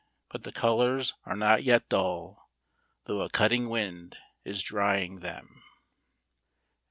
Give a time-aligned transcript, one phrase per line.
[0.31, 2.49] but the colours are not yet dull,
[3.03, 5.61] though a cutting wind is drying them.